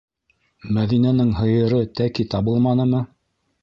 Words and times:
Мәҙинәнең 0.77 1.31
һыйыры 1.43 1.85
тәки 2.03 2.29
табылманымы? 2.35 3.09